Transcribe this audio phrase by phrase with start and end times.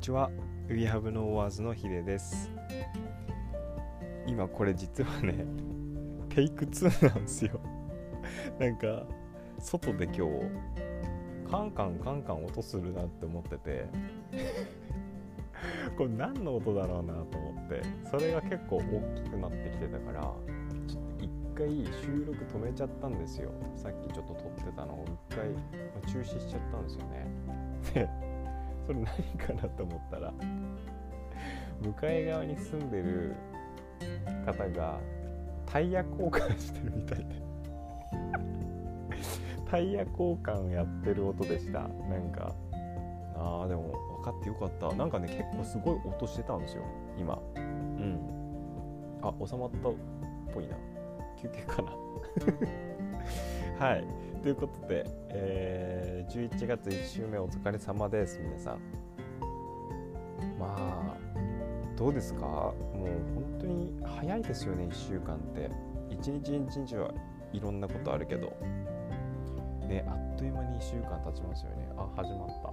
[0.00, 0.30] にちは。
[0.66, 2.50] We Have No Words のヒデです。
[4.26, 5.44] 今これ実はね
[6.30, 7.60] テイク2なんですよ。
[8.58, 9.06] なんか
[9.58, 13.88] 外で今日カンカンカンカン音するなって思ってて。
[15.98, 17.82] これ何の音だろうなと思って。
[18.10, 18.82] それが結構大
[19.16, 20.22] きくなってきてたから
[20.86, 21.68] ちょっと一回
[22.02, 23.50] 収録止めちゃったんですよ。
[23.76, 25.54] さっきちょっと撮ってたのを一回
[26.06, 27.26] 中止しちゃったんですよね。
[27.92, 28.29] で
[28.86, 29.06] それ何
[29.46, 30.32] かなと思ったら
[31.82, 33.36] 向かい側に住んでる
[34.44, 34.98] 方が
[35.66, 37.24] タイヤ交換してるみたいで。
[39.70, 41.82] タイヤ交換やってる音でした。
[41.82, 42.52] なんか
[43.36, 44.92] あーでも分かってよかった。
[44.96, 46.82] なんかね結構すごい音してたんですよ
[47.16, 47.38] 今。
[47.56, 48.18] うん。
[49.22, 49.92] あ収まったっ
[50.52, 50.76] ぽいな。
[51.40, 51.92] 休憩かな。
[53.86, 54.04] はい。
[54.42, 58.78] ということで、えー、11月1週目お疲れ様です皆さん。
[60.58, 61.16] まあ
[61.94, 62.46] どうですか？
[62.46, 62.74] もう
[63.34, 65.70] 本当に早いですよね1週間って。
[66.08, 67.12] 一日一日は
[67.52, 68.46] いろんなことあるけど。
[69.86, 71.90] ねあっという間に1週間経ちますよね。
[71.98, 72.72] あ始まった。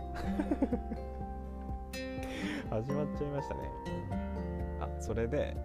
[2.78, 3.62] 始まっちゃいましたね。
[4.80, 5.58] あそれで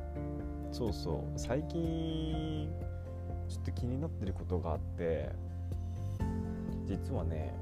[0.72, 2.68] そうそう最近
[3.48, 5.51] ちょっと気になってることがあって。
[6.86, 7.54] 実はね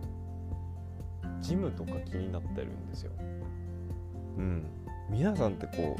[1.40, 3.12] ジムとか気になってるんですよ。
[4.38, 4.64] うん。
[5.08, 5.96] 皆さんってこ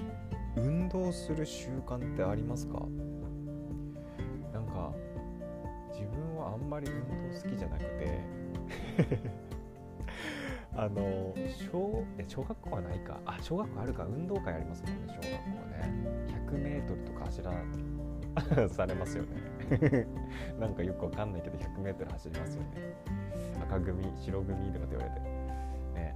[0.57, 2.81] う運動する習慣ってありますか？
[4.53, 4.93] なんか
[5.93, 8.21] 自分はあんまり運動好きじゃなくて
[10.77, 11.35] あの
[11.71, 13.21] 小小学校はないか。
[13.27, 14.05] あ小学校あるか。
[14.05, 15.31] 運動会ありますもんね小学校
[15.71, 16.87] ね。
[16.87, 17.53] 100m とか走ら
[18.71, 20.07] されますよね。
[20.59, 22.69] なんかよくわかんないけど 100m 走りますよね。
[23.63, 25.29] 赤組白組とかって言われて。
[25.95, 26.15] ね。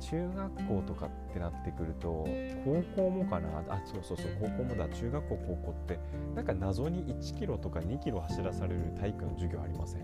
[0.00, 2.26] 中学校とかってなってくると
[2.64, 3.64] 高校もかな？
[3.68, 4.88] あそうそうそう高校もだ。
[4.88, 5.98] 中学校高校って
[6.34, 10.02] なんか謎に1キロとか2キロ走らされる体育の授業ありません？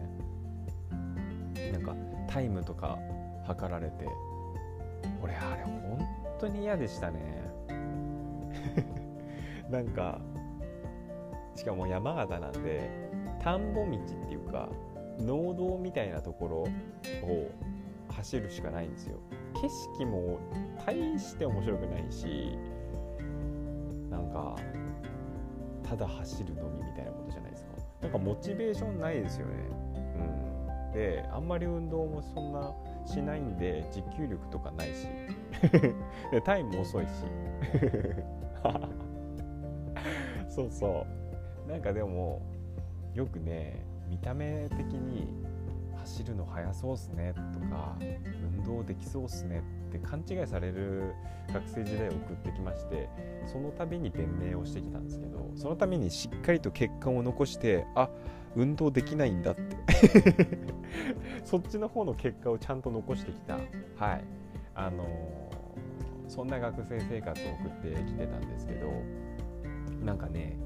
[1.72, 1.94] なんか
[2.28, 2.98] タイムとか
[3.44, 4.06] 測られて。
[5.22, 5.98] 俺あれ本
[6.38, 7.20] 当に嫌でしたね。
[9.70, 10.20] なんか
[11.60, 12.91] しかも山形なんで
[13.38, 14.71] 田んぼ道っていうか
[15.19, 17.50] 農道みたいなところを
[18.09, 19.19] 走るしかないんですよ。
[19.60, 20.38] 景色も
[20.87, 22.56] 大して面白くないし
[24.09, 24.56] なんか
[25.87, 27.72] ただ走るのみみたいなことじゃないですか。
[28.00, 29.53] なんかモチベーションないですよね。
[30.87, 30.92] うん。
[30.94, 32.72] であんまり運動もそんな
[33.04, 35.06] しないんで持久力とかないし。
[36.42, 37.10] タイムも遅いし。
[40.48, 41.19] そうそう。
[41.70, 42.42] なんかでも
[43.14, 45.28] よくね見た目的に
[45.98, 47.97] 走るの速そうっすねとか
[48.56, 51.14] 運動できそうっすねって勘違いされる
[51.53, 53.09] 学生時代を送ってきまして
[53.47, 58.09] その度に弁明をしてきたんですけどそのためにしっかりと結果を残してあ
[58.56, 59.76] 運動できないんだって。
[61.44, 63.54] そっちの方の結果をちゃんと残してきた。
[63.97, 64.25] はい。
[64.75, 65.04] あの、
[66.30, 68.88] そんな学生生活を送ってきてたんですけど
[70.04, 70.56] なんかね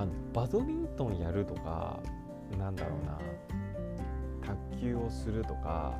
[0.00, 2.00] あのバドミントンやるとか
[2.58, 3.18] なんだろうな。
[4.42, 5.94] 卓球をするとか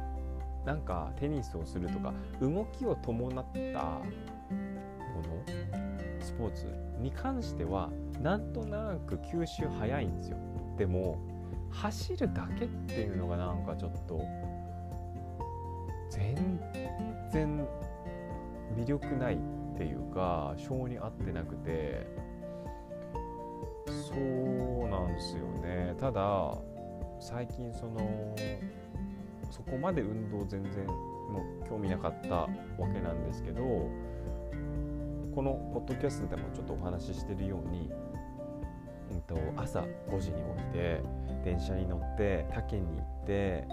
[0.65, 4.00] なんかテニスをするとか動きを伴ったも
[5.22, 5.44] の
[6.19, 6.66] スポーツ
[6.99, 7.91] に関しては
[8.22, 10.39] なんとなく吸収早いんですよ。
[10.78, 11.19] でも
[11.71, 14.25] 走るだけっていうのがなんかちょっと
[16.09, 16.59] 全
[17.31, 17.66] 然
[18.75, 19.39] 魅力ないっ
[19.77, 22.20] ていうか性に合ってなくて。
[24.12, 25.94] そうなんですよね。
[25.98, 26.59] ただ
[27.21, 28.34] 最近その
[29.50, 32.48] そこまで運動全然もう興味なかったわ
[32.93, 33.60] けなんですけど
[35.34, 37.91] このポッドキャストでもちょっとお話ししてるように、
[39.12, 41.03] うん、と朝5時に起きて
[41.44, 43.66] 電車に乗って他県に行って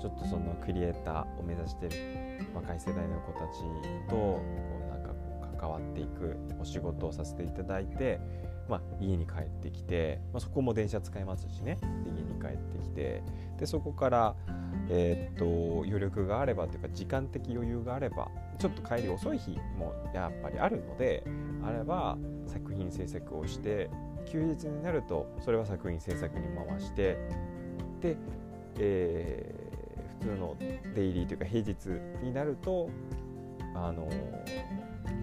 [0.00, 3.60] ちょっとそのクリエイターを目指してる若い世代の子たち
[4.08, 4.42] とこ
[4.86, 8.20] うなんかこう関わっていくお仕事をさせていただいて
[8.68, 11.78] まあ、家に帰ってきて、まあ、そこも電車使えますしね。
[12.04, 13.22] で家に帰ってきて
[13.58, 14.34] でそこから、
[14.88, 18.28] えー、っと余力があればというか時間的余裕があれば
[18.58, 21.24] ちょっと帰り遅い日もやっぱりあるので
[21.64, 22.16] あれば
[22.46, 23.90] 作品制作をして
[24.26, 27.18] 休日になるとそれは作品制作に回して
[28.00, 28.16] で、
[28.78, 30.56] えー、普通の
[30.94, 31.76] デイリーというか平日
[32.22, 32.88] になると
[33.74, 34.08] あの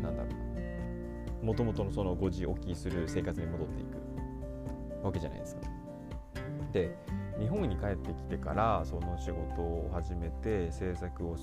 [0.02, 0.45] なんだろう
[1.46, 5.62] もともとのその5時起きする生活に戻っていくわけじゃないですか。
[6.72, 6.98] で
[7.40, 11.38] 日本に帰ってきてからその仕事を始めて制作を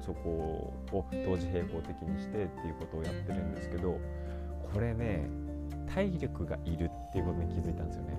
[0.00, 4.00] そこを同時並行的にしてっていうことをやってるんですけど
[4.72, 5.28] これね
[5.92, 8.18] 体力がいるっていうことに気づいたんですよね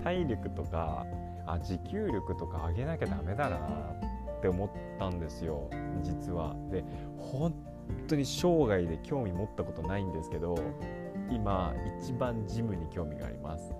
[0.02, 1.04] 体力とか
[1.46, 5.68] あ持久力とか上げなきゃダメだなって思ったんですよ
[6.02, 6.84] 実はで
[7.18, 7.52] 本
[8.08, 10.56] 当に生涯で興味持ったことないんですけど
[11.30, 13.72] 今一番ジムに興味があります。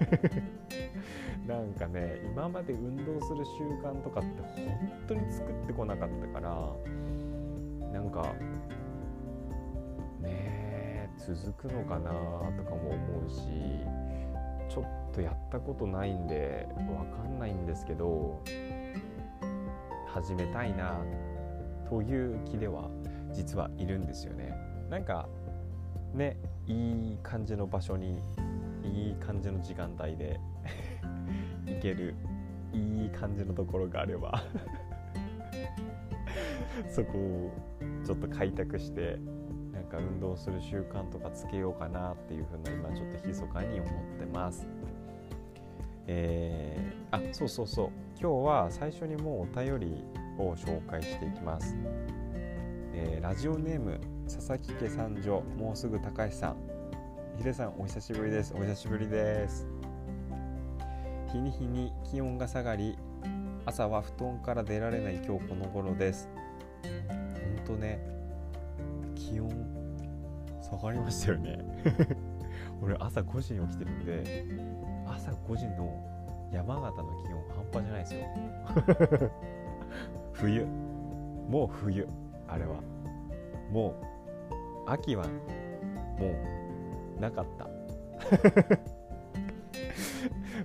[1.46, 6.50] なんかね今まで運動する習慣とかって本当に作ってこなかったから
[7.92, 8.32] なんか
[10.20, 12.10] ね続くのかな
[12.56, 13.46] とかも思うし
[14.68, 18.40] ちょっとやったことないんで分かんないんですけど
[20.06, 20.98] 始めたいな
[21.88, 22.88] という気では
[23.32, 24.52] 実はいるんですよね。
[24.88, 25.28] なんか
[26.14, 26.36] ね
[26.66, 28.20] いい感じの場所に
[28.82, 30.40] いい感じの時間帯で
[31.66, 32.14] 行ける
[32.72, 34.42] いい感じのところがあれば
[36.88, 37.50] そこを
[38.04, 39.18] ちょっと開拓して
[39.72, 44.66] なんか運動する習慣とかつけようかなっていうふうな今ちょっと密かに思ってます。
[46.06, 47.90] えー、あそうそうそう
[48.20, 50.04] 今日は最初にもうお便り
[50.38, 51.76] を紹介していきます。
[52.92, 56.56] えー、ラジオネーム佐々木家三女もうすぐ高橋さん。
[57.36, 58.52] ヒデさんお久しぶりです。
[58.54, 59.66] お久しぶりです。
[61.32, 62.96] 日に日に気温が下がり
[63.64, 66.28] 朝は布団から出られない今日この頃です。
[66.82, 68.00] ほんとね
[69.14, 69.48] 気温
[70.60, 71.58] 下がりましたよね。
[72.82, 74.44] 俺朝5時に起きてるんで
[75.06, 78.14] 朝5時の山形の気温半端じゃないです
[79.20, 79.30] よ。
[80.32, 80.66] 冬。
[81.48, 82.08] もう冬。
[82.50, 82.80] あれは。
[83.70, 83.94] も
[84.86, 85.26] う秋は
[86.18, 86.34] も
[87.16, 87.68] うなかった。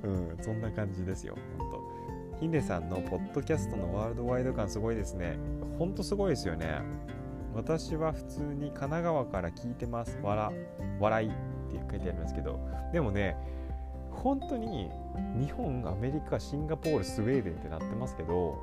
[0.03, 1.81] うんそんな感じですよほんと。
[2.39, 5.37] ヒデさんのポッドキャストのワールドワイド感すごいですね。
[5.79, 6.81] ほんとすごいですよね。
[7.53, 10.19] 私は普通に神奈川から聞いてます。
[10.21, 10.51] 笑
[10.99, 12.59] 笑いって書いてありますけど。
[12.91, 13.37] でもね
[14.11, 14.89] 本当に
[15.39, 18.57] 日本アメリカシンガポールスウェーデンってなってますけど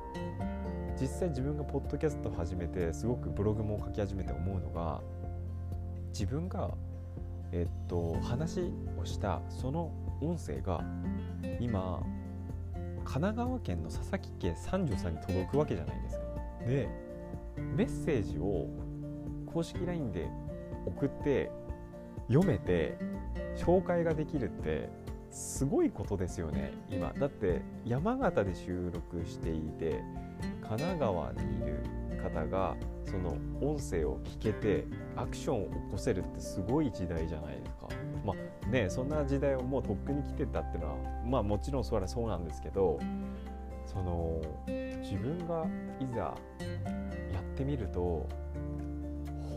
[1.03, 5.01] 実際自分がポッドキャストを始めてすごくブログも書き始めて思うのが
[6.13, 6.71] 自分が
[7.51, 9.91] えっと話をしたその
[10.21, 10.81] 音声が
[11.59, 12.01] 今
[13.03, 16.23] 神奈川県の佐々木家三女さんに届くわけじゃないですか。
[16.65, 16.87] で
[17.75, 18.69] メッセージを
[19.45, 20.29] 公式 LINE で
[20.85, 21.51] 送って
[22.29, 22.97] 読めて
[23.57, 24.89] 紹介ができるって
[25.29, 30.01] すごいことですよね今だって山形で収録していて
[30.63, 31.83] 神奈川にいる
[32.21, 32.75] 方が
[33.05, 37.89] その音声を聞けてアクションを起こせるってすごい時代じゃないですか。
[38.25, 40.95] まあねそんな時代をもうとっくに来てたっていうのは
[41.25, 42.99] まあもちろんそれはそうなんですけど
[43.85, 44.41] その
[45.01, 45.65] 自分が
[45.99, 46.35] いざや
[47.41, 48.27] ってみると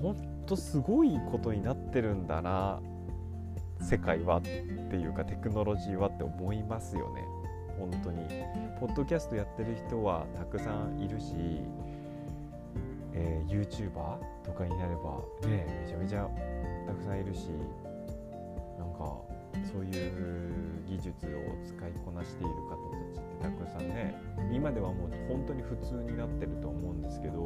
[0.03, 2.81] ほんとすごいことになってるんだな
[3.81, 7.25] 世界はっていうかテクノロジーはって思いますよね
[7.79, 8.27] 本当に。
[8.81, 11.35] ポッドキャストやってる人はたくさんいるし
[13.17, 16.29] えー、YouTuber とかになればねめちゃめちゃ
[16.87, 17.49] たくさんいるし
[18.79, 19.11] なんか
[19.73, 21.31] そういう技術を
[21.67, 24.15] 使いこなしている方たちってたくさんね
[24.53, 27.45] 今ではもう本当に普通になってると思うんですけど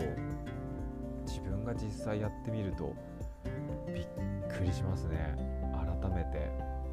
[1.25, 2.93] 自分が実際やってみると
[3.95, 4.07] びっ
[4.49, 5.37] くりしますね。
[5.73, 6.51] 改めて。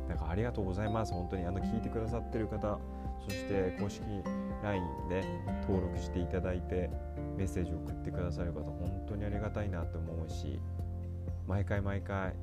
[0.08, 1.14] なんかありがとうございます。
[1.14, 2.80] 本当にあの聞いてくださってる方
[3.26, 4.04] そして公式
[4.64, 5.24] LINE で
[5.62, 6.90] 登録していただいて
[7.38, 10.60] メッセージを送ってくださる方本当にありがたいなと思うし
[11.48, 12.34] 毎回毎回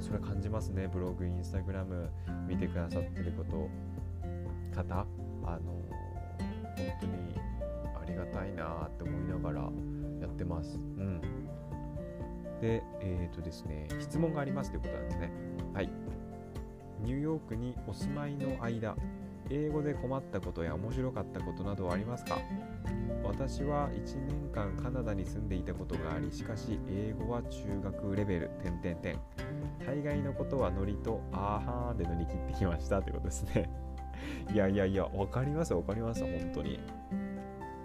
[0.00, 0.88] それ感じますね。
[0.88, 2.08] ブログインスタグラム
[2.46, 3.68] 見てくださってること
[4.74, 5.06] 方
[5.44, 5.72] あの
[6.76, 7.34] 本当に
[8.00, 9.60] ありがたいなって思いながら
[10.20, 10.76] やってます。
[10.76, 11.20] うん。
[12.60, 15.30] でえっ、ー、とですね質問がありますということなんですね。
[15.74, 15.90] はい。
[17.00, 18.96] ニューヨークにお住まいの間
[19.50, 22.38] 英語で困ったことや面白かったことなどありますか？
[23.24, 29.18] 私は1年間カナダに住んでいたことがありしかし英語は中学レベル点点点
[29.86, 33.68] 大概のことはノリとあーはーで乗り切ってきましたということですね。
[34.52, 36.80] いやいやいや分かります分かります本当に。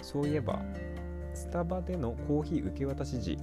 [0.01, 0.61] そういえば
[1.33, 3.37] スタバでのコーヒー受け渡し時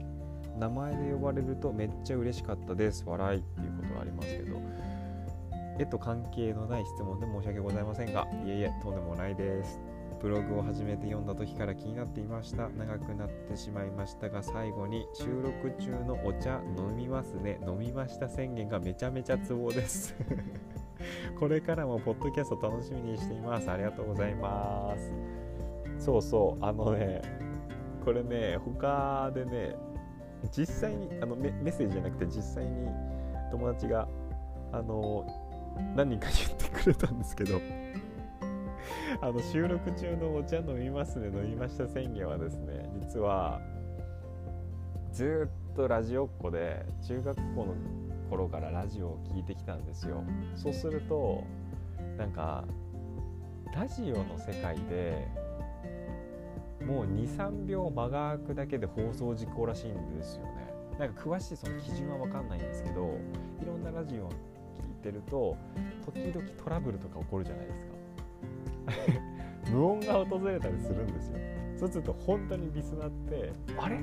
[0.58, 4.49] 名前で呼ばれるとめっちゃ嬉しかったです笑いっていうことはありますけど。
[5.80, 9.80] 絵と関係のない質問で申し訳ございませんが、いえいえ、とんでもないです。
[10.20, 12.68] ブログを始めて読んだ時から気になっていました。
[12.68, 17.58] 長くなってしまいましたが、最後に収録中のお茶飲みますね。
[17.66, 20.14] 飲みました宣言がめちゃめちゃツボです。
[21.40, 27.22] これからもポッドキャスト楽しみにしていますありがとうございますそうそうあのね
[28.04, 29.76] これね他でね
[30.54, 32.88] 実際にあのメッセージじゃなくて実際に
[33.50, 34.08] 友達が
[34.72, 35.26] あの
[35.94, 37.60] 何人か言ってくれたんですけど
[39.20, 43.60] あの収録中のお茶飲みますね飲みました宣言はですね実は
[45.12, 47.74] ずっとラジオっ子で中学校の
[48.30, 50.22] 頃からラジオを聴いてきたんですよ。
[50.54, 51.42] そうすると
[52.16, 52.64] なんか
[53.74, 55.26] ラジオの世界で
[56.86, 60.72] もう23秒間が空くだけで放送事故らしいんですよね。
[60.98, 63.18] なんか詳しいその基準は分かんないんですけど
[63.62, 64.28] いろんなラジオ
[65.00, 65.56] を聴いてると
[66.04, 67.86] 時々トラブルとか起こるじゃないですか。
[69.70, 71.38] 無音が訪れたりするんですよ。
[71.76, 74.00] そうすると本当にリスナーってあれ？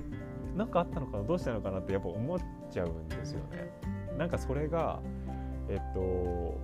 [0.55, 1.23] 何かあったのかな？
[1.23, 2.39] どうしたのかなってやっぱ思っ
[2.71, 3.69] ちゃうんですよね。
[4.17, 4.99] なんかそれが
[5.69, 6.57] えっと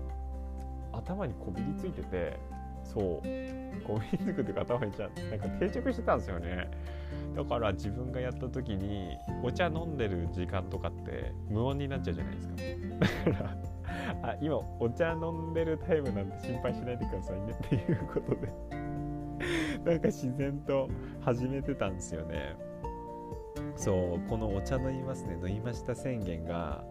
[0.91, 2.39] 頭にこびりついてて
[2.83, 3.21] そう。
[3.83, 6.69] こびりつくというか頭にちゃなんか定着してたんですよね。
[7.35, 12.55] だから自分がやった時にお茶飲んでる時間とかって無音になっちゃうじゃないですか。
[13.33, 13.57] だから
[14.21, 17.53] あ今お茶飲んでるタイムなんで心配しないでくださいね。
[17.65, 18.51] っていうことで。
[19.83, 20.87] なんか自然と
[21.21, 22.55] 始めてたんですよね。
[23.75, 25.33] そうこのお茶飲みますね。
[25.35, 26.83] 飲みました宣言が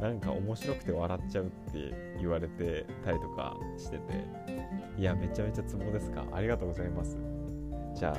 [0.00, 4.24] なんか面白くて笑っちゃうって言われてたりとかしてて。
[4.96, 6.24] いやめちゃめちゃツボですか。
[6.32, 7.16] ありがとうございます。
[7.94, 8.18] じゃあ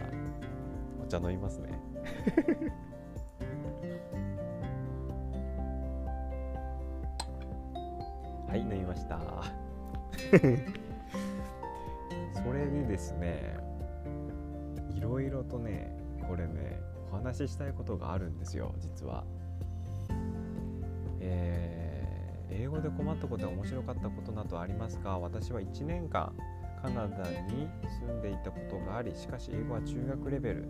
[1.01, 1.69] お茶飲みますね。
[8.50, 9.20] はい飲みました。
[12.34, 13.58] それでですね
[14.96, 15.96] いろいろとね
[16.27, 19.24] これねお話ししたいことがあるんですよ実は。
[21.20, 25.20] えー、英語で困ったことや面白かったことなどありますか？
[25.20, 26.34] 私は1年間
[26.82, 30.68] カナダに住んでいたことがありしかし英語は中学レベル。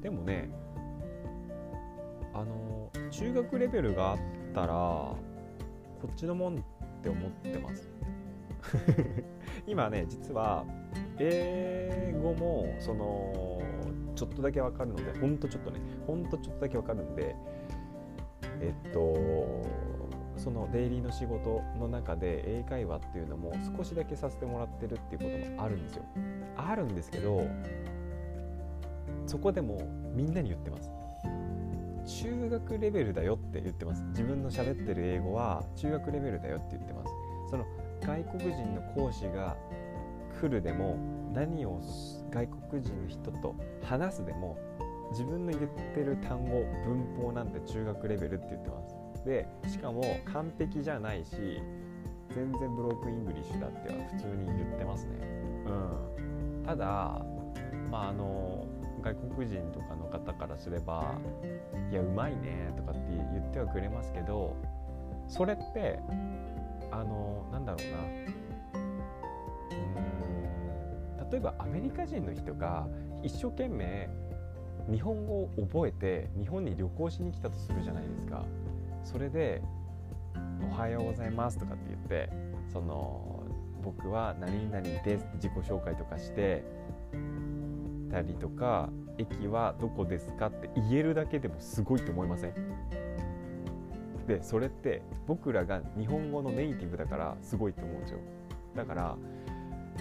[0.00, 0.50] でもね
[2.34, 4.18] あの中学レベルがあっ
[4.52, 5.18] たらこ
[6.10, 6.64] っちのもん
[7.06, 7.88] って思ってます。
[9.66, 10.64] 今ね実は
[11.18, 13.62] 英語もその
[14.14, 17.36] ちょっとだけわかるのでほんとちょっとねほんとちょっとだけわかるんで
[18.60, 19.62] えっと
[20.36, 26.04] そのデイリーの仕事の中で英会話っていうのも少しだけさせてもらってるっていうこともあるんですよ。
[26.56, 27.46] あるんですけど
[29.26, 29.78] そこでも
[30.14, 30.90] みんなに言ってます。
[32.22, 34.02] 中学レベルだよって言ってます。
[34.10, 37.12] 自分の喋ってる英語は中学レベルだよって言ってます。
[37.50, 37.64] その
[38.00, 39.56] 外国人の講師が
[40.40, 40.96] 来るでも
[41.32, 41.80] 何を
[42.30, 44.58] 外国人の人と話すでも
[45.10, 49.24] 自分の言ってる単語文法なんて中学レベルって言ってます。
[49.24, 51.60] でしかも完璧じゃないし
[52.34, 55.12] 全然 broken English だっては普通に言ってますね。
[55.66, 56.64] うん。
[56.64, 57.24] ただ
[57.90, 58.66] まああの
[59.06, 61.14] 外国人とかの方からすれば
[61.92, 64.56] 「いやうまいね」とかって言ってはくれますけど
[65.28, 66.00] それって
[66.90, 67.98] あのなんだろうな。
[67.98, 68.02] う
[68.42, 68.46] ん
[71.30, 72.86] 例えばアメリカ人の人が
[73.24, 74.08] 一生懸命
[74.88, 78.44] 日本語を覚えて日本に旅行しに来たとするじゃないですか。
[79.02, 79.60] それで
[80.70, 82.30] 「おはようございます」とかって言って
[82.68, 83.42] その
[83.82, 86.64] 僕は何々ですって自己紹介とかして
[88.10, 92.54] たりとか駅はどこですかって言えるだけでもすごいと思いません？
[94.26, 98.18] でそれって僕らが日本語のネイティブだからすごいと思うんですよ。
[98.74, 99.16] だから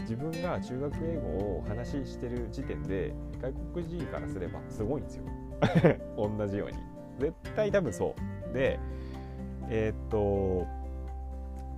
[0.01, 1.21] 自分が中学英語
[1.57, 5.23] を話してる時点で外国人からすればすごいんですよ。
[6.17, 6.77] 同じように。
[7.19, 8.15] 絶対多分そ
[8.51, 8.53] う。
[8.53, 8.79] で
[9.69, 10.67] えー、っと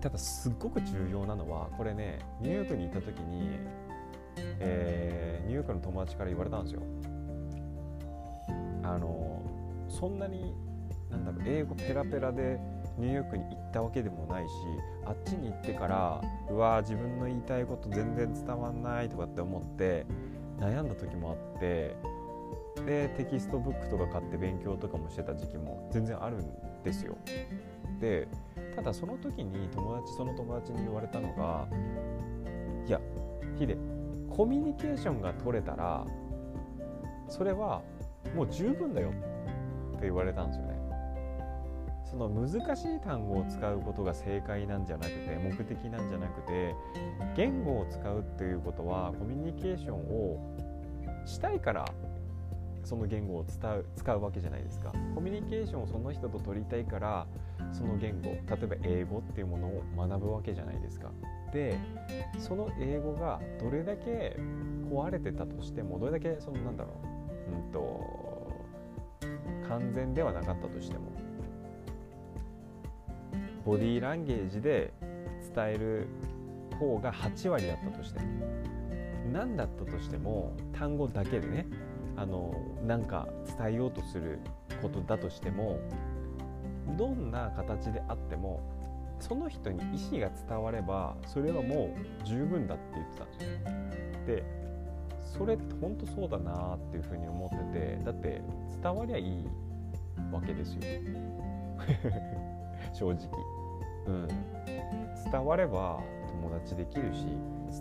[0.02, 3.50] ただすっごく重要なのはこれねニューヨークに行った時に、
[4.60, 6.82] えー、ニューヨークの友達から言われたんですよ
[8.84, 9.42] あの
[9.90, 10.54] そんなに
[11.10, 12.60] なんだろう英語ペラペラで
[12.98, 14.52] ニューヨークに行ったわけでもないし
[15.06, 20.06] あっちに行ってからうわ自分の言いたいこと全然伝わんないとかって思って
[20.60, 21.96] 悩んだ時もあって
[22.86, 27.18] でテキストブックとか買って勉強とかもしてた時期も全然あるんですよ。
[28.00, 28.28] で
[28.76, 31.68] ただその時に友達その友達に言われたのが
[32.86, 33.02] いや
[33.58, 33.76] ヒデ
[34.38, 36.06] コミュニケーションが取れたら
[37.28, 37.82] それは
[38.36, 39.12] もう十分だよっ
[39.94, 40.78] て言われたんですよね。
[42.06, 46.74] その難しい単語を使うことが正解なんじゃなくて目的なんじゃなくて
[47.36, 50.40] 言語を使うっていうことはコミュニケーションを
[51.26, 51.86] したいから
[52.88, 54.94] その言語を伝う使うわけじゃないですか。
[55.14, 57.28] コミュニケーションをその人と取りたいから
[57.74, 61.12] その言語例えば英語っていうものを学ぶわけじゃないですか。
[61.52, 61.78] で
[62.40, 64.38] その英語がどれだけ
[64.90, 66.94] 壊れてたとしてもどれだけそのなんだろ
[67.52, 68.28] ううんと
[69.68, 71.12] 完全ではなかったとしても
[73.66, 74.94] ボディーランゲージで
[75.54, 76.08] 伝える
[76.80, 78.26] 方が8割だったとしても
[79.34, 81.68] 何だったとしても単語だけでね
[82.18, 82.54] あの
[82.86, 84.40] なんか伝えようとする
[84.82, 85.80] ことだとしても
[86.98, 88.60] どんな形であっても
[89.20, 93.50] その人に意思が伝わればそれはもう十分だって言ってたんですよ。
[94.26, 94.44] で
[95.24, 98.42] それって本当そうだなっていうふうに思っててだって
[98.82, 99.46] 伝わりゃいい
[100.32, 100.82] わけですよ
[102.94, 103.30] 正直。
[104.08, 104.28] うん、
[105.32, 107.28] 伝われば友達できるし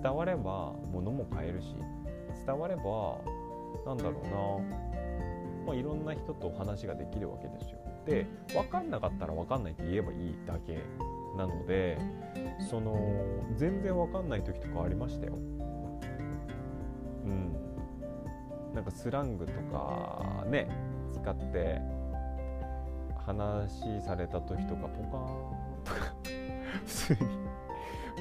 [0.02, 1.76] 伝われば物も買えるし
[2.44, 3.18] 伝われば
[3.84, 7.78] なんだろうな、まあ、いろんな人と話ができるわけですよ。
[8.04, 10.78] で分かんなかったら分かんないって言えばいいだけ
[11.36, 11.98] なので
[12.70, 12.94] その
[13.56, 15.34] 全然分かんない時とかありましたよ。
[17.24, 17.56] うん。
[18.74, 20.68] なんかスラングとかね
[21.12, 21.80] 使って
[23.26, 26.14] 話された時とかポカーンとか
[26.84, 27.18] 普通に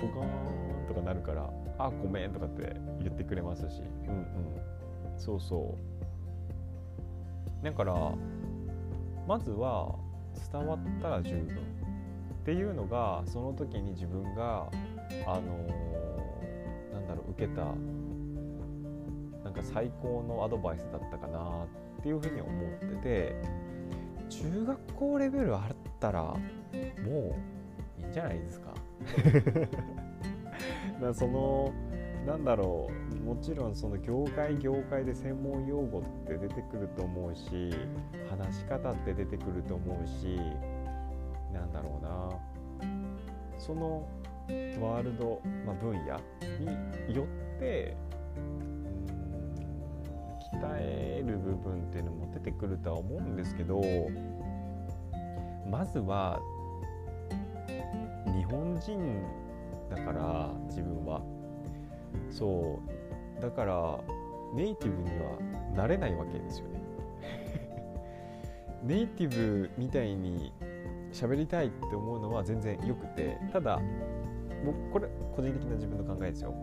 [0.01, 4.25] ポカーンとかなるから「あごめん」とかって言ってくれますしうんうん
[5.17, 5.77] そうそ
[7.61, 7.93] うだから
[9.27, 9.95] まずは
[10.51, 14.69] 伝わったら十分っていうのがその時に自分が
[15.25, 17.65] あのー、なんだろう受けた
[19.43, 21.63] なんか最高のアドバイスだったかな
[21.99, 23.35] っていうふうに思ってて
[24.29, 26.37] 中学校レベルあったらも
[27.97, 28.73] ういいんじゃないですか。
[31.01, 31.71] だその
[32.25, 37.71] なんだろうもちろんその業界業界で専門用語って出てくると思うし
[38.29, 40.39] 話し方って出てくると思うし
[41.51, 42.55] なんだろうな。
[43.57, 44.07] その
[44.79, 46.19] ワールド、まあ、分野
[47.07, 47.97] によって
[50.53, 53.81] 鍛える部分っていうのも出てくるとは思うんですけど
[55.67, 56.39] まずは
[58.37, 59.23] 日本人
[59.89, 61.21] だから自分は。
[62.29, 62.94] そう。
[63.41, 63.99] だから
[64.53, 65.37] ネイティブには
[65.75, 66.81] なれないわけですよね。
[68.83, 70.53] ネイティブみたいに
[71.11, 73.79] 喋りたいって思うのは全然よくてただ
[74.63, 76.53] もうこれ個人的な自分の考えですよ。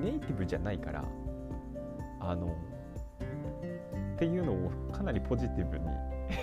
[0.00, 1.04] ネイティブじゃないから
[2.20, 2.46] あの
[4.14, 5.84] っていうのをかなりポジティブに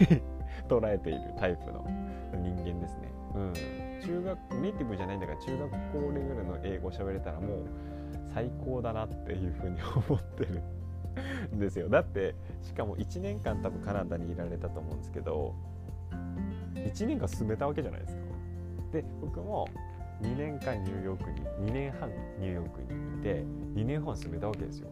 [0.70, 1.86] 捉えているタイプの
[2.34, 3.12] 人間ですね。
[3.36, 3.54] うん、
[4.02, 7.66] 中学ネイティブじゃないんだから中学校レベルの英語喋れたらもう
[8.34, 10.62] 最高だなっていうふうに思ってる
[11.56, 11.90] んですよ。
[11.90, 15.54] だってしかも1年間多分カナダにいられたと思うんですけど
[16.76, 18.22] 1年間進めたわけじゃないですか。
[18.92, 19.68] で僕も
[20.22, 23.44] 2年間ニューヨークに2年半ニューヨークにいて
[23.76, 24.90] 2年半進めたわけですよ。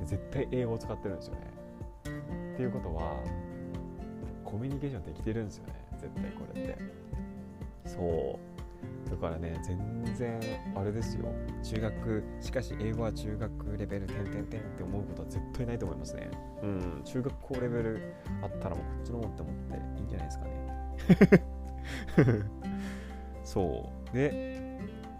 [0.00, 1.40] で絶対英語を使ってるんですよね。
[2.54, 3.16] っていうことは
[4.44, 5.74] コミュニケーションできてるんですよね。
[5.98, 6.78] 絶対これって。
[7.86, 8.53] そう。
[9.10, 10.40] だからね全然
[10.74, 11.26] あれですよ。
[11.62, 16.30] 中学しかし英語は中学レベル点点点って思うことは絶対ないと思いますね。
[16.62, 17.02] うん。
[17.04, 21.44] 中学校レベルあったらもうこっちのもって思っていいんじゃないですかね。
[23.44, 24.14] そう。
[24.14, 24.64] で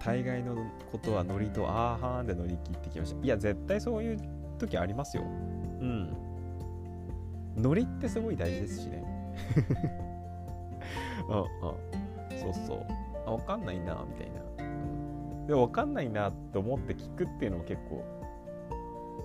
[0.05, 0.55] 大概の
[0.93, 3.25] ことはノリとあーはーんで乗り切ってきました。
[3.25, 4.19] いや絶対そういう
[4.59, 5.23] 時ありますよ。
[5.25, 6.17] うん。
[7.57, 9.05] ノリってすごい大事ですしね。
[11.29, 11.45] うんうん。
[12.39, 12.87] そうそう
[13.27, 18.05] あ分かんないなみたいな、うん、でも分かんないなって思って聞くっていうのも結構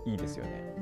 [0.06, 0.74] いいですよね。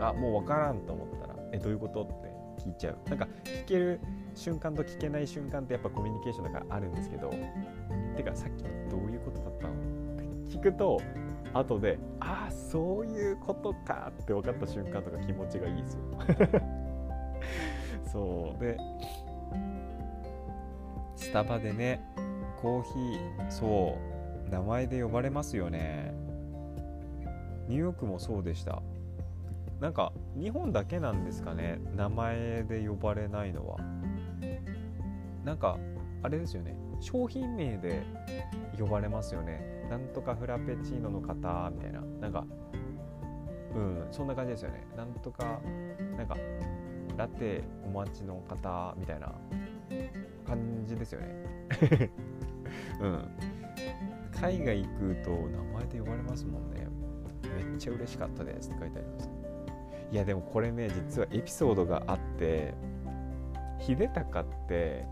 [0.00, 1.36] あもう分からんと思ったら。
[1.52, 2.98] えどういうことって聞いちゃう。
[3.08, 4.00] なんか聞ける
[4.34, 7.30] 瞬間と聞けない瞬間ってやっぱコミュニケーションだからあるんですけど。
[8.16, 9.76] てかさっきどういうことだったのっ
[10.16, 11.00] て聞くと
[11.52, 16.00] 後でああそういうことかって分かった瞬間とか気持ちがいいですよ。
[18.12, 18.60] そう。
[18.60, 18.76] で
[21.14, 22.00] スタバでね
[22.60, 23.50] コーヒー。
[23.50, 23.98] そ
[24.48, 24.50] う。
[24.50, 26.14] 名前で呼ばれますよね。
[27.68, 28.82] ニューヨークもそうでした。
[29.80, 31.80] なんか日本だけなんですかね。
[31.94, 33.78] 名前で呼ばれないのは。
[35.44, 35.78] なんか
[36.22, 36.76] あれですよね。
[37.00, 38.02] 商品名で
[38.78, 39.86] 呼ばれますよね。
[39.90, 42.00] なんとかフラペチーノの方みたいな。
[42.20, 42.46] なんか
[43.74, 44.86] うんそんな感じですよね。
[44.96, 45.60] なんとか
[46.16, 46.36] なんか
[47.16, 49.32] ラテお待ちの方みたいな
[50.46, 52.10] 感じですよね。
[53.00, 53.28] うん。
[54.40, 56.86] 海外行くと名前で呼ばれますもんね。
[57.56, 59.30] めっちゃ嬉しかったですって書いてあります。
[60.12, 62.74] いやでもこれね実はエピソードがあって
[63.80, 65.04] 秀隆って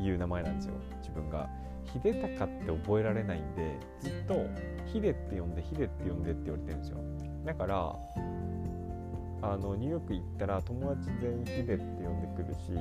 [0.00, 0.74] いう名前なんですよ。
[1.00, 1.48] 自分が。
[1.92, 4.34] 秀隆って覚えられないんでずっと
[4.90, 6.98] 秀って呼んで秀って呼んでって言われてるんですよ。
[7.44, 7.96] だから
[9.42, 12.72] あのニューヨーク行ったら友達全員秀って呼んでくるし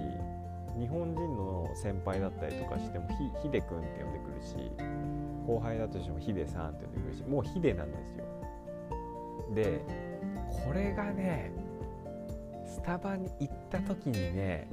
[0.80, 4.56] 日本人の先輩だったりとかしてもひ秀くんって呼んでくるし
[5.46, 8.26] 後輩だとしても秀さんって呼んでくるしもう秀なんですよ。
[9.54, 9.86] で
[10.66, 11.52] これがね
[12.66, 14.70] スタバに行った時にね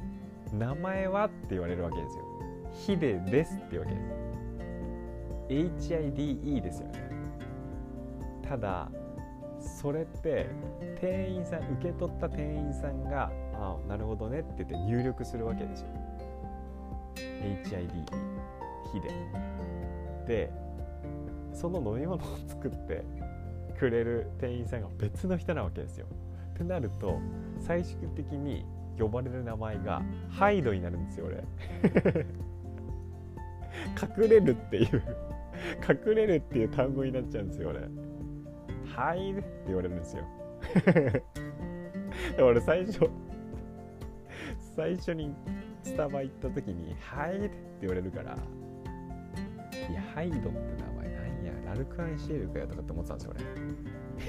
[0.52, 2.24] 名前はって言われるわけですよ。
[2.72, 3.94] ヒデですっていうわけ。
[3.94, 4.00] で
[5.80, 7.08] す HIDE ですよね。
[8.46, 8.88] ただ
[9.60, 10.46] それって
[11.00, 15.88] 店員さん受け取った店員さんが「あなるほどね」って言って入力するわけですよ。
[17.16, 18.04] HIDE
[18.92, 19.08] ヒデ
[20.26, 20.68] で。
[21.52, 23.04] その飲み物を作って
[23.80, 26.06] くれる店員さんが別の人なわけですよ。
[26.54, 27.18] ってなると
[27.58, 28.64] 最終的に
[28.96, 31.44] 呼ばれる名前がハイドになるんですよ俺。
[34.22, 35.02] 隠れるっていう。
[35.88, 37.80] 隠れるっていう単語になっちゃうんですよ俺。
[38.94, 40.24] はいって言われるんですよ。
[42.38, 43.10] 俺最初
[44.78, 45.34] 最初に
[45.82, 48.36] スタバ行った時に「はい」って言われるから
[49.90, 50.52] いやハイドって名
[51.00, 53.34] 前なんやラルク・アンシエルかよとかって思ってたんですよ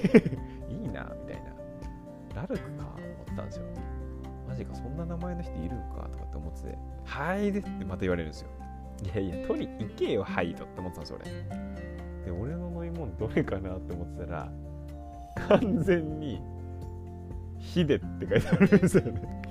[0.09, 0.73] 俺。
[0.75, 2.41] いいなみたいな。
[2.41, 3.65] ラルクか思ったんですよ
[4.47, 8.49] マジかそんな名前の人いるんかとかって思ってて「はい」ってまた言われるんですよ。
[9.03, 11.19] いやいや取り行けよハイドって思ってたんですよ
[12.25, 12.25] 俺。
[12.25, 14.51] で俺の飲み物どれかなって思ってたら
[15.47, 16.41] 完全に
[17.59, 19.48] 「ヒデ」って書いてあるんですよね。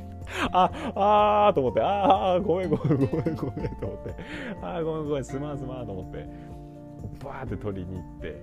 [0.53, 4.15] ああーと思ってああごめんごめんごめんごめんと思って。
[4.63, 6.29] ああごめんごめんすまんすまんと思って。
[7.25, 8.43] バーって取りに行って。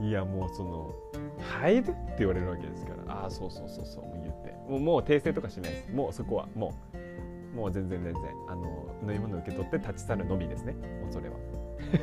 [0.00, 0.94] いやもうその
[1.60, 3.12] 「はいで?」って言われるわけですから。
[3.12, 4.54] ああそうそうそうそう言って。
[4.68, 5.92] もうもう訂正とかしないです。
[5.92, 7.56] もうそこはもう。
[7.56, 8.22] もう全然全然。
[8.48, 10.74] あの飲み物受け取って立ち去るのみですね。
[10.74, 11.36] もうそれは。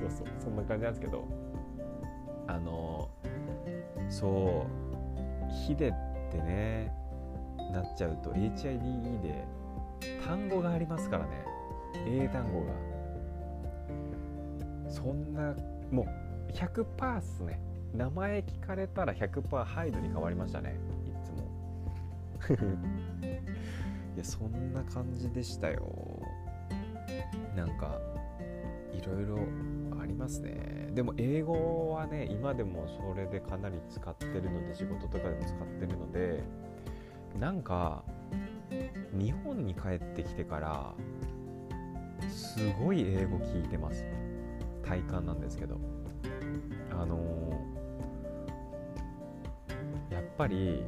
[0.00, 0.26] そうそう。
[0.38, 1.24] そんな感じなんですけど。
[2.46, 3.08] あの
[4.08, 4.66] そ
[5.48, 5.50] う。
[5.66, 5.92] ヒデっ
[6.30, 6.92] てね
[7.70, 9.46] なっちゃうと HIDE で
[10.24, 11.44] 単語がありますからね。
[12.06, 12.72] 英単語が。
[14.88, 15.54] そんな
[15.90, 16.06] も
[16.48, 17.60] う100%っすね。
[17.94, 20.76] 名前聞かれたら100%ハイドに変わりましたね。
[21.06, 21.38] いつも。
[24.14, 25.82] いやそんな感じでしたよ。
[27.54, 27.98] なんか
[28.92, 29.38] いろいろ
[30.00, 30.90] ありますね。
[30.92, 36.42] でも英語はね今でもそれでかなり使ってるので仕事とかでも使ってるので
[37.38, 38.04] なんか
[39.12, 40.94] 日本に帰ってきてから
[42.28, 44.04] すごい英語聞いてます。
[44.84, 45.78] 体感なんですけど。
[46.92, 50.84] あのー、やっぱり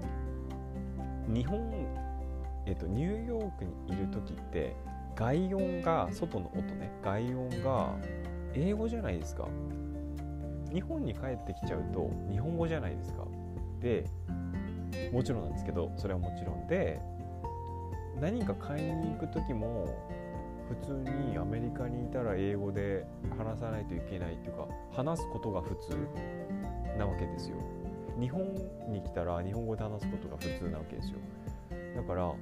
[1.27, 1.73] 日本
[2.67, 4.77] えっとニューヨークにいる時って
[5.17, 6.93] 外音が外の音ね。
[7.03, 7.95] 外音が
[8.55, 9.49] 英語じゃないですか。
[10.73, 13.25] 日本に帰ってきちゃうと日本語じゃないですか。
[13.81, 14.05] で
[15.13, 17.01] もちろんなんですけどそれはもちろんで
[18.21, 19.87] 何か買いに行く時も
[20.69, 20.93] 普通
[21.29, 23.05] にアメリカにいたら英語で
[23.37, 25.97] 話さないといけないっていうか話すことが普通
[26.99, 27.57] なわけですよ。
[28.19, 28.43] 日本
[28.89, 31.19] に来たら日本語で話すことが普通なわけですよ。
[31.97, 32.33] だから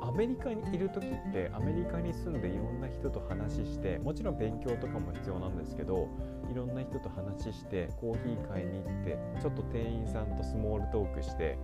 [0.00, 6.08] アメリカにいる時ってアメリカに住んでいろんな人と話してもちろん勉強とかも必要なんですけど
[6.50, 11.58] いろんな人と話してコーヒー買いに行ってちょっと店員さんとスモールトークして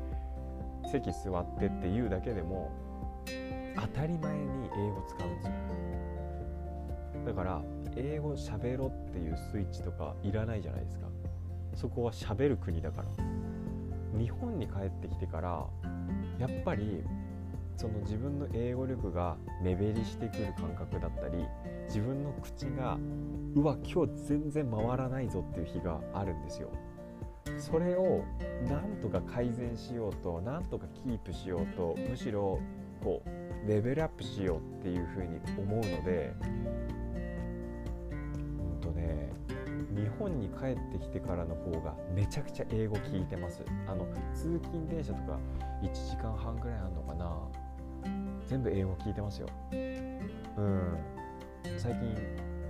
[0.91, 2.71] 席座ってっていうだけでも
[3.77, 5.53] 当たり前に英語使うんですよ。
[7.27, 7.63] だから
[7.97, 11.07] 英語喋ろっていうスイッチとかいらないじゃないですか。
[11.75, 13.09] そこは喋る国だから。
[14.19, 15.67] 日本に帰ってきてから
[16.39, 17.03] やっぱり
[17.77, 21.45] その自分の英語力が目減りしてくる感覚だったり
[21.87, 22.99] 自分の口が
[23.55, 26.71] うわ今日全然回らないぞっていう日があるんですよ。
[27.59, 28.25] それを
[28.69, 32.61] なんとか改善しようとなんとかキープしようとむしろ
[33.03, 36.35] こうレベルアップしようっていうふうに思うので
[38.11, 39.31] うんとね
[39.95, 43.63] 日本に帰ってきてからの方がめちゃくちゃ英語聞いてます。
[43.87, 45.39] あの通勤電車とか
[45.83, 47.63] 1時間半ぐらいあるのかな。
[48.47, 49.49] 全部英語聞いてますよ。
[50.57, 50.99] うん。
[51.77, 52.17] 最近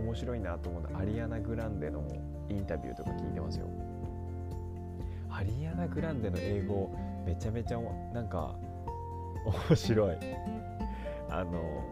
[0.00, 2.02] 面白いなと思うのはアリアナ・グランデの
[2.48, 3.66] インタビューとか聞いてますよ。
[5.42, 6.88] アリアナ・グランデの英語
[7.26, 7.80] めちゃめちゃ
[8.14, 8.54] なんか
[9.68, 10.16] 面白い。
[11.28, 11.82] あの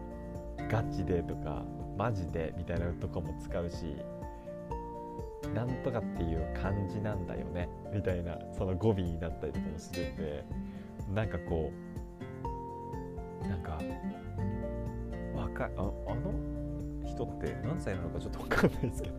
[0.69, 1.65] ガチでとか
[1.97, 3.97] マジでみたいなとかも使うし
[5.53, 10.45] なんとかっていう感じなんだよねみたいなその語尾になったりとかもするんで
[11.13, 11.73] なんかこ
[13.43, 13.81] うなんか
[15.35, 16.33] 若いああの
[17.05, 19.15] 人って何歳なのかちょっと分かんないですけど。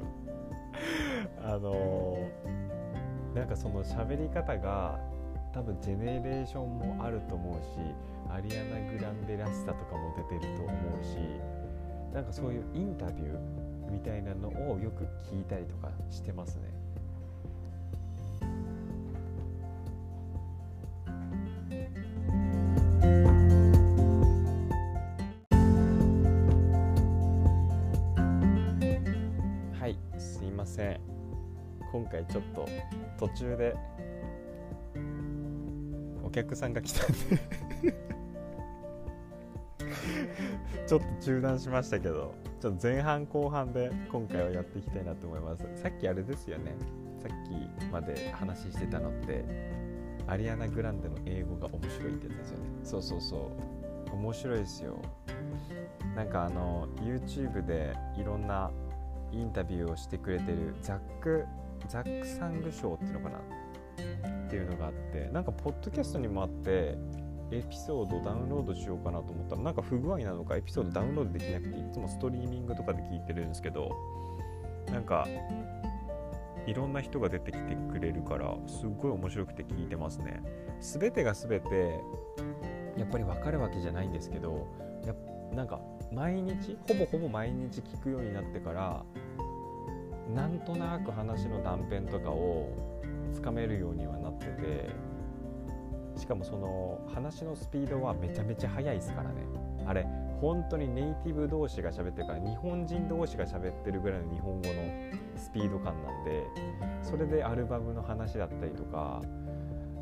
[1.45, 2.62] あのー、
[3.35, 5.01] なんかその喋り方が
[5.53, 7.69] 多分ジェネレーションもあると思うし
[8.31, 11.17] アリアナ・グランデらしさとかも出てると思うし
[12.15, 16.82] なんかそういうインタビューみたいなのをよく聞いたりとかしてますね。
[32.13, 32.69] 回ちょっと
[33.19, 33.75] 途中で
[36.23, 37.17] お客さんが来たんで。
[40.87, 45.65] ちょっと中断しましたけどちょっと前半後半で今回はやっていきたいなと思います。
[45.77, 46.77] さっきあれですよね。
[47.23, 49.45] さっきまで話してたのって
[50.27, 52.65] アリアナ・グランデの英語が面白いってやつですよね。
[52.85, 53.51] そうそうそ
[54.13, 54.15] う。
[54.15, 55.01] 面白いですよ。
[56.15, 58.71] なんかあの YouTube でいろんな
[59.33, 61.47] インタビューをしてくれてるザック
[61.89, 63.39] ザック・サング賞っていうのかな
[64.47, 66.97] っていうのがあってなんかポッドキャストにもあって
[67.51, 73.91] エピソードダウンロードしようかなと思ったらなんか不具合なのかエピソードダウンロードできなくていつもストリーミングとかで聞いてるんですけど
[74.91, 75.27] なんか
[76.67, 80.43] いろんな人が出てきてくれるからすっごい面白くて聞いてますね。
[80.81, 82.01] 全てが全て
[82.97, 84.67] やっぱり分かるわけじゃないんですけど
[85.07, 85.15] や
[85.55, 85.81] なんか
[86.13, 89.05] 毎日ほぼほぼ毎日聞くようになってから
[90.35, 92.71] なんとなく話の断片とかを
[93.33, 94.91] つかめるようにはなってて
[96.17, 99.47] しかもその話のスピードはめちゃめちゃ速いですからね。
[99.87, 100.07] あれ
[100.41, 104.75] 本当にネイティブ同士が喋ってるから日本人同士が喋ってるぐらいの日本語の
[105.37, 106.45] スピード感なんで
[107.03, 109.23] それでアルバムの話だったりとか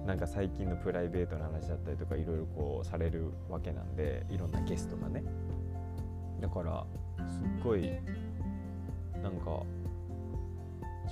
[0.06, 5.22] なんか最近のプライベートの話だったりとかいろいろこうされるわけなんでいろんなゲストがね。
[6.40, 6.86] だから
[7.28, 7.90] すっごい
[9.22, 9.62] なんか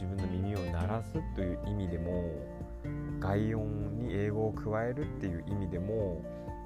[0.00, 2.22] 自分の耳を鳴らすという意味でも
[3.18, 6.22] 外音に英語を加えるっていう意味でも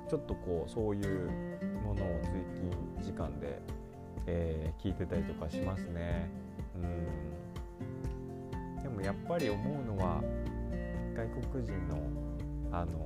[0.06, 1.30] ちょっとこうそういう
[1.82, 3.62] ものを通勤時間で、
[4.26, 6.28] えー、聞いてたりとかしますね。
[6.76, 7.08] うん
[8.82, 10.22] でもやっぱり思うのは
[11.16, 11.96] 外国人の
[12.70, 13.02] あの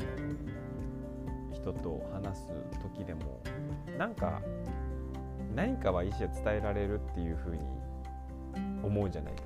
[1.53, 3.41] 人と話す時でも
[3.97, 4.43] なんか
[5.55, 7.61] 何かは意思を伝えられるっていうふうに
[8.83, 9.46] 思うじゃないです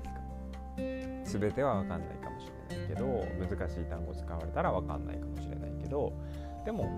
[1.39, 3.05] 全ては分かんないかもしれないけど
[3.57, 6.13] 難しい単語使われたら分かんないかもしれないけど
[6.65, 6.89] でも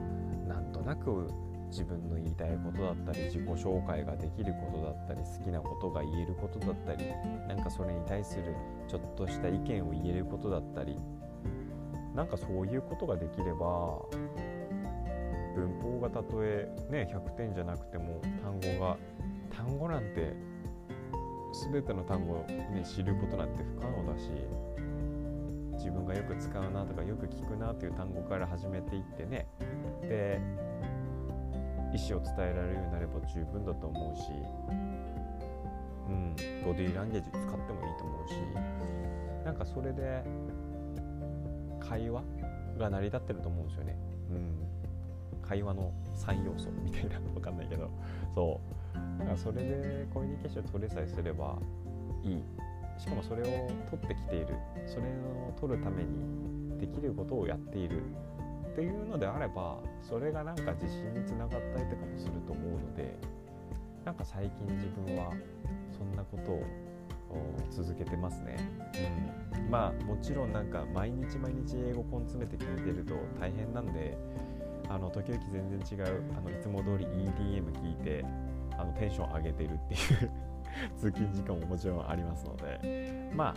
[0.48, 1.30] なんとなく
[1.70, 7.06] 自分の言いたいことだったり自己紹介ができることだったり好きなことが言えることだったり
[7.48, 8.56] なんかそれに対する
[8.88, 10.98] ちょっとした意見を言えることだったり
[12.14, 14.00] なんかそういうことができれば
[15.56, 18.98] 文法がたとえね100点じゃなくても単語が
[19.56, 20.36] 単語なんて
[21.54, 24.30] 全ての単語を、ね、知ることなんて不可能だし
[25.78, 29.48] 自分がよく使うなとかよく聞くなという単語から始めていってね
[30.02, 30.40] で
[31.94, 34.32] 意思を伝えられるようになれば十分だと思うし、
[36.10, 36.36] うん、
[36.66, 38.36] ボディーランゲージ使ってもいいと思うし
[39.46, 40.24] なんかそれで
[41.80, 42.24] 会話
[42.80, 43.98] が成り立ってると思うんですよね。
[44.32, 44.73] うん、
[45.54, 47.90] 会話の3要素みたいなわかんないけど。
[48.34, 48.60] そ
[48.96, 49.20] う。
[49.20, 51.58] だからそれでコミュニケーション取れさえすれば
[52.24, 52.44] いい。
[52.98, 53.46] しかもそれを
[53.90, 54.48] 取ってきている。
[54.88, 58.02] それを取るためにできることをやっている
[58.74, 63.16] っていうのであればそれがなんか自信につながったりとかもすると思うので
[64.04, 65.32] なんか最近自分は
[65.96, 66.64] そんなことを
[67.72, 68.58] 続けてますね、
[69.56, 74.18] うん、まあもちろんなんか毎日毎日英語根詰めて聞いてると大変なんで
[74.94, 78.24] あの時々全然違うあのいつも通り EDM 聞いて
[78.78, 80.32] あのテンション上げてるっていう
[80.96, 83.56] 通勤時間ももちろんありますのでまあ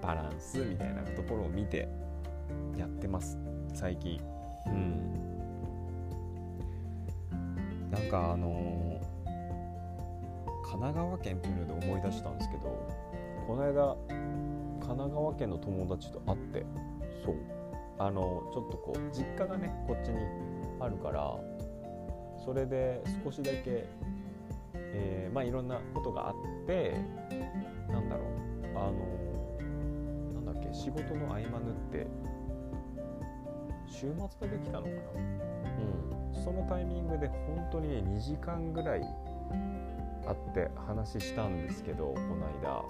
[0.00, 1.90] バランスみたいなところを見て
[2.76, 3.38] やってます。
[3.74, 4.18] 最近。
[4.66, 5.12] うん。
[7.90, 9.00] なんかあのー、
[10.62, 12.88] 神奈川県っていうので思い出したんですけど
[13.46, 13.96] この間
[14.80, 16.64] 神奈川県の友達と会って
[17.26, 17.34] そう。
[17.98, 20.16] あのちょっとこう実家がねこっちに
[20.82, 21.36] あるから
[22.44, 23.86] それで少しだけ、
[24.74, 26.34] えー、まあいろんなことがあっ
[26.66, 26.96] て
[27.88, 28.26] なんだろう
[28.74, 32.06] あのなんだっけ仕事の合間縫って
[33.86, 34.96] 週末だけ来たのかな。
[36.32, 36.42] うん。
[36.42, 42.84] そのタイミングで本当にね2時間ぐらい会って話したんですけどこの間。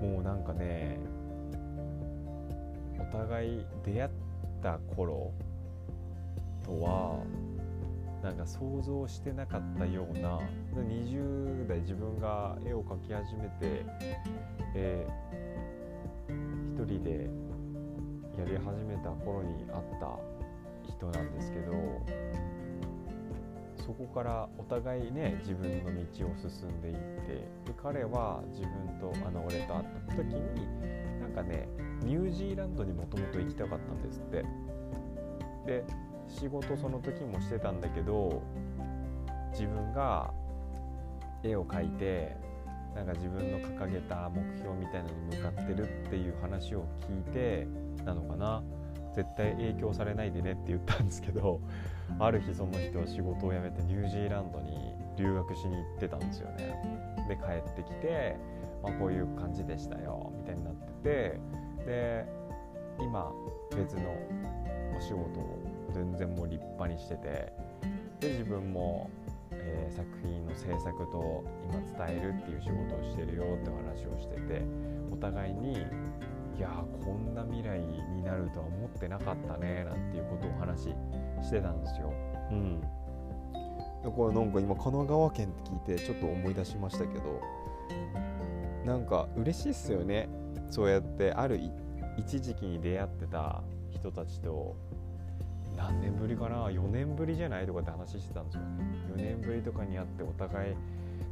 [0.00, 0.98] もうなんかね
[2.98, 4.10] お互い出会っ
[4.62, 5.32] た頃
[6.66, 7.22] とは
[8.22, 10.40] なんか想像してなかったような
[10.74, 13.86] 20代自分が絵を描き始めて、
[14.74, 17.30] えー、一人で
[18.36, 20.18] やり始めた頃に会った
[20.88, 21.72] 人なんですけど
[23.76, 27.48] そこからお互いね自分の道を進んでいってで
[27.80, 31.68] 彼は自分とあの俺と会った時になんかね
[32.02, 34.44] ニュージーランドにもともと行きたかったんですって。
[35.66, 35.84] で
[36.28, 38.42] 仕事その時もしてたんだけど
[39.52, 40.32] 自分が
[41.42, 42.36] 絵を描いて
[42.94, 47.66] なんか自分の掲げた目標みたいなのに向かってるっていう話を聞いて
[48.04, 48.62] なのかな。
[49.16, 51.58] 絶対影響されないでねって言ったんですけど
[52.18, 56.76] ある日その人は仕事を辞めてニュージーランドに留学しに行ってたんですよね。
[57.26, 58.36] で帰ってきて、
[58.82, 61.40] まあ、こういう感じでしたよみたいになってて
[61.86, 62.26] で
[63.00, 63.32] 今
[63.74, 64.14] 別の
[64.96, 67.52] お仕事を全然もう立派にしてて
[68.20, 69.10] で自分も、
[69.52, 74.62] えー、作品の制作と今伝えるっていう仕事をしてるよって話をしてて
[75.10, 75.74] お互いに
[76.56, 80.94] いやこんな未来になるとは思ってなかったねなんていうことをお話し
[81.42, 82.12] してたんですよ。
[82.50, 82.80] うん
[84.06, 87.40] だからなんか今神奈川県って聞いてちょっと思い出しましたけど
[88.84, 90.28] なんか嬉しいっすよね
[90.70, 91.58] そうやってある
[92.16, 94.76] 一時期に出会ってた人たちと
[95.76, 97.66] 何年ぶりかな？4年ぶりじゃない？
[97.66, 98.66] とかって話してたんですよね。
[99.14, 100.74] 4年ぶりとかに会ってお互い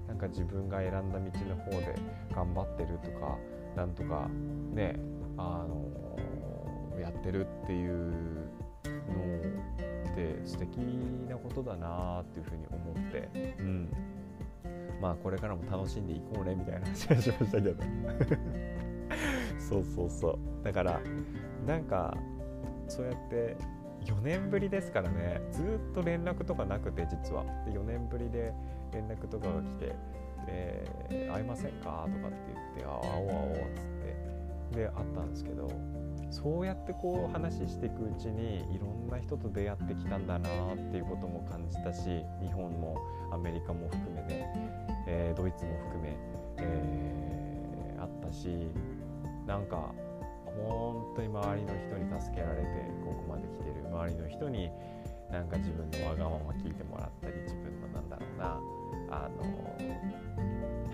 [0.07, 1.94] なんか自分が選んだ道の方で
[2.35, 3.38] 頑張ってるとか
[3.74, 4.28] なんとか
[4.72, 4.96] ね
[5.37, 5.85] あの
[7.00, 8.11] やってるっていうの
[10.12, 10.76] って素敵
[11.28, 13.88] なことだなっていうふうに思って、うん、
[15.00, 17.74] まあこれからも楽しんでいこうねみたいな話がしましたけど。
[19.59, 20.38] そうそうそう。
[20.62, 21.00] だから
[21.66, 22.14] なんか
[22.87, 23.57] そうやって
[24.04, 28.52] 4年ぶりですからねずっと連絡とかなくて実はで4年ぶりで
[28.92, 29.96] 連絡とかが来て
[30.46, 33.84] 「えー、会いませんか?」とかって言って「ああ会おう会おう」っつっ
[34.72, 35.70] てで会ったんですけど
[36.30, 42.96] そうやってこう話していくうちにいろんな人と出会ってきたんだなっていうことも感じたし日本も
[43.30, 44.72] アメリカも含めね、
[45.06, 46.16] えー、ドイツも含め、
[46.58, 48.68] えー、あったし
[49.46, 49.92] なんか
[50.56, 52.66] 本当に周りの人に助けられて
[53.04, 54.70] ここまで来てる周りの人に
[55.30, 58.60] なんか自分のわがまま聞いてもらったり自分のなんだろうな
[59.10, 59.44] あの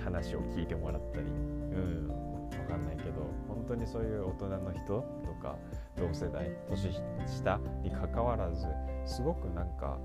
[0.03, 2.09] 話を聞いてもらったりうん
[2.51, 5.05] 分かんないけど本当にそういう大人の人と
[5.43, 5.57] か
[5.97, 6.93] 同世代年
[7.27, 8.67] 下にかかわらず
[9.05, 9.99] すごくなんか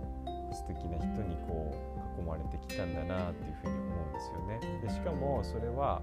[0.52, 1.76] 素敵な人にこ
[2.18, 4.82] う囲まれてきたんだなっていうふうに思うんですよね。
[4.82, 6.02] でしかもそれは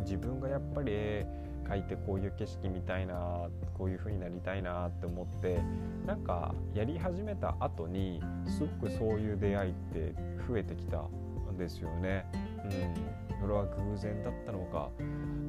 [0.00, 1.24] 自分がやっぱり
[1.70, 5.60] 書いてこういう景色見たいなこういう風になりたいなって思って
[6.04, 10.14] なんかやり始めた後にすごくそういう出会いって
[10.48, 11.02] 増えてきた
[11.50, 12.26] んですよね。
[12.64, 14.90] うん、それは偶然だったのか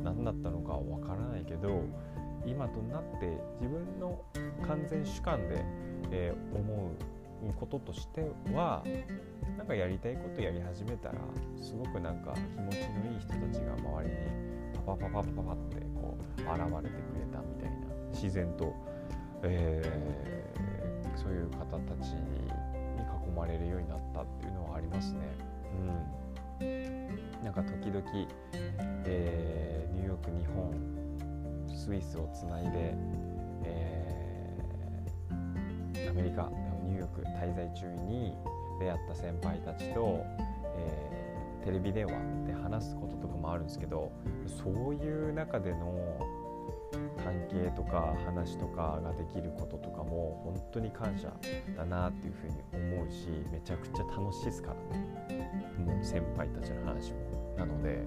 [0.03, 1.84] 何だったのかわからないけど
[2.45, 4.23] 今となって自分の
[4.67, 5.65] 完全主観で、
[6.12, 6.91] えー、思
[7.49, 8.84] うこととしては
[9.57, 11.15] なんかやりたいことやり始めたら
[11.62, 14.50] すごくなんか気持ちのいい人たちが周りに
[14.85, 16.49] パパパパパパってこう現
[16.83, 17.77] れてくれたみたいな
[18.13, 18.73] 自然と、
[19.43, 22.47] えー、そういう方たちに
[23.27, 25.19] 囲まれるようになったっていうのはありますね。
[26.59, 28.03] うん、なんか時々、
[29.05, 30.91] えー、ニューヨーク日本
[31.73, 32.95] スイスをつないで、
[33.63, 36.49] えー、アメリカ
[36.83, 38.35] ニューヨーク滞在中に
[38.79, 40.23] 出会った先輩たちと、
[40.77, 41.20] えー
[41.63, 42.13] テレビ電話
[42.45, 44.12] で話すこととかもあるんですけど
[44.47, 46.17] そういう中での
[47.24, 51.32] 関係とか話とかができることとかも本当に感謝
[51.78, 55.21] だなっていうふうに思うしめちゃくちゃ楽しいですからね。
[55.86, 57.41] もう先輩たちの話も。
[57.58, 58.04] なので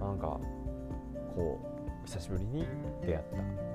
[0.00, 0.38] なんか
[1.34, 2.66] こう久しぶりに
[3.02, 3.70] 出会った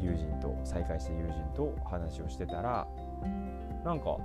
[0.00, 2.86] 友人と再会した友人と話をしてたら
[3.84, 4.18] なんか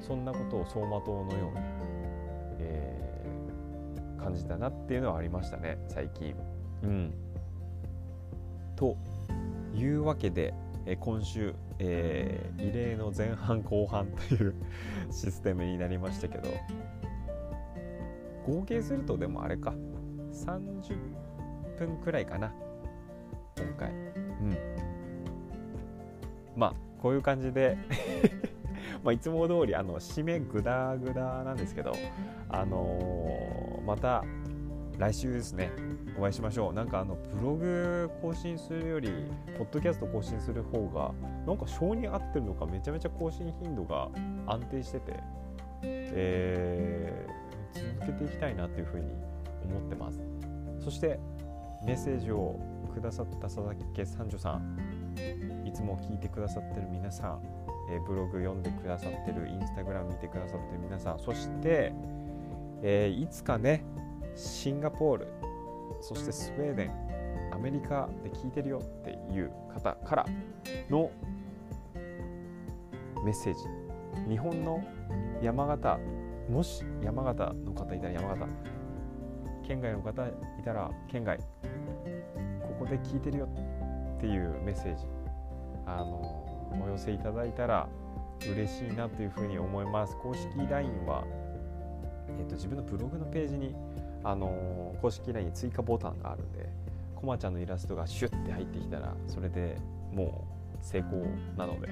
[0.00, 1.64] そんなことを走馬灯のように、
[2.58, 6.34] えー、感じたなっていうのはありましたね最近。
[6.82, 7.14] うん、
[8.76, 8.96] と
[9.74, 10.54] いうわけで、
[10.86, 14.54] え今週、えー、異例の前半後半という
[15.12, 16.48] システムになりましたけど
[18.46, 19.74] 合計するとでもあれか
[20.32, 20.96] 30
[21.78, 22.52] 分くらいかな
[23.58, 23.90] 今回。
[23.90, 24.56] うん。
[26.56, 27.76] まあこういう感じで
[29.02, 31.92] まあ、いつも通りあの締めグダグダなんですけど、
[32.48, 34.24] あのー、また
[34.98, 35.70] 来週ですね
[36.18, 36.72] お会いしましょう。
[36.74, 39.10] なんかあのブログ更新するより
[39.56, 41.12] ポッドキャスト更新する方が
[41.46, 44.10] なんか性に合ってるのかめちゃめちゃ更新頻度が
[44.46, 45.16] 安定してて、
[45.82, 49.06] えー、続けていきたいなっていうふうに
[49.64, 50.20] 思ってます。
[50.78, 51.18] そして
[51.86, 52.60] メッセージを
[52.92, 54.76] くださった佐々木家三女さん
[55.64, 57.40] いつも聞いてくださってる皆さん、
[57.90, 61.92] えー、ブログ読んでくださってるインスタグラム見てくださってる皆さんそして、
[62.82, 63.84] えー、いつかね
[64.34, 65.28] シンガポール
[66.00, 67.10] そしてスウェーデン
[67.52, 70.26] アメリカで聞いてるよっていう方から
[70.88, 71.10] の
[73.24, 73.60] メッセージ。
[74.28, 74.82] 日本の
[75.42, 75.98] 山形
[76.48, 78.46] もし山形の方いたら山形
[79.66, 80.32] 県外の方い
[80.64, 81.44] たら県外こ
[82.80, 83.48] こで聞いてるよ
[84.16, 85.04] っていうメッセージ。
[85.86, 86.49] あの
[86.82, 87.88] お寄せいただいたら
[88.52, 90.16] 嬉しいなというふうに思います。
[90.16, 91.24] 公式 LINE は、
[92.38, 93.74] えーと、自分のブログのページに
[94.22, 96.68] あの公式 LINE に追加ボタンがあるんで
[97.14, 99.76] こまちゃんのイラストがシュッて入ってきたらそれで
[100.12, 101.88] もう成功なので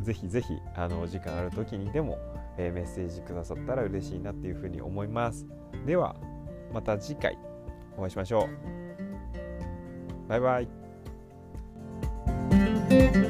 [0.02, 2.18] ぜひぜひあのお時間ある時にでも、
[2.56, 5.46] えー、メッセージくださったら嬉しいなっていうふうに思います。
[5.86, 6.16] では
[6.72, 7.38] また次回
[7.96, 10.28] お会いしましょう。
[10.28, 10.79] バイバイ。
[13.00, 13.29] Thank you.